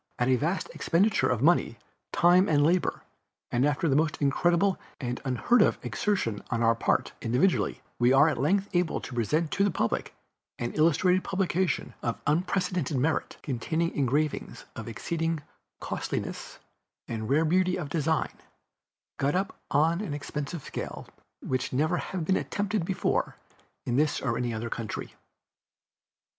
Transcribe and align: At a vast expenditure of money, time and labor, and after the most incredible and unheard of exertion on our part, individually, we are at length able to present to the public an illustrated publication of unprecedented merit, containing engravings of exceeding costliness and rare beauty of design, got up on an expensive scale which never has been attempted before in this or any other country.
At 0.17 0.29
a 0.29 0.35
vast 0.35 0.67
expenditure 0.73 1.29
of 1.29 1.43
money, 1.43 1.77
time 2.11 2.49
and 2.49 2.63
labor, 2.65 3.03
and 3.51 3.63
after 3.63 3.87
the 3.87 3.95
most 3.95 4.17
incredible 4.19 4.79
and 4.99 5.21
unheard 5.23 5.61
of 5.61 5.77
exertion 5.85 6.41
on 6.49 6.63
our 6.63 6.73
part, 6.73 7.13
individually, 7.21 7.83
we 7.99 8.11
are 8.11 8.27
at 8.27 8.39
length 8.39 8.67
able 8.73 8.99
to 8.99 9.13
present 9.13 9.51
to 9.51 9.63
the 9.63 9.69
public 9.69 10.15
an 10.57 10.73
illustrated 10.73 11.23
publication 11.23 11.93
of 12.01 12.19
unprecedented 12.25 12.97
merit, 12.97 13.37
containing 13.43 13.93
engravings 13.95 14.65
of 14.75 14.87
exceeding 14.87 15.43
costliness 15.79 16.57
and 17.07 17.29
rare 17.29 17.45
beauty 17.45 17.75
of 17.77 17.87
design, 17.87 18.33
got 19.19 19.35
up 19.35 19.55
on 19.69 20.01
an 20.01 20.15
expensive 20.15 20.63
scale 20.63 21.05
which 21.41 21.71
never 21.71 21.97
has 21.97 22.21
been 22.23 22.37
attempted 22.37 22.85
before 22.85 23.35
in 23.85 23.97
this 23.97 24.19
or 24.19 24.35
any 24.35 24.51
other 24.51 24.67
country. 24.71 25.13